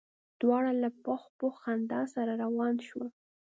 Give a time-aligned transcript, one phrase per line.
[0.41, 3.07] دواړه له پخ پخ خندا سره روان شول.